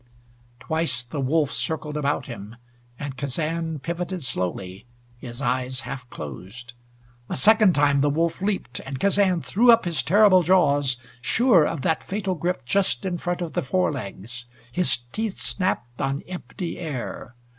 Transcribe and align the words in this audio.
Twice 0.59 1.03
the 1.03 1.19
wolf 1.21 1.53
circled 1.53 1.95
about 1.95 2.25
him, 2.25 2.55
and 2.97 3.15
Kazan 3.15 3.77
pivoted 3.77 4.23
slowly, 4.23 4.87
his 5.19 5.43
eyes 5.43 5.81
half 5.81 6.09
closed. 6.09 6.73
A 7.29 7.37
second 7.37 7.75
time 7.75 8.01
the 8.01 8.09
wolf 8.09 8.41
leaped, 8.41 8.81
and 8.83 8.99
Kazan 8.99 9.43
threw 9.43 9.71
up 9.71 9.85
his 9.85 10.01
terrible 10.01 10.41
jaws, 10.41 10.97
sure 11.21 11.67
of 11.67 11.83
that 11.83 12.01
fatal 12.03 12.33
grip 12.33 12.65
just 12.65 13.05
in 13.05 13.19
front 13.19 13.41
of 13.41 13.53
the 13.53 13.61
forelegs. 13.61 14.47
His 14.71 14.97
teeth 15.11 15.37
snapped 15.37 16.01
on 16.01 16.23
empty 16.23 16.79
air. 16.79 17.35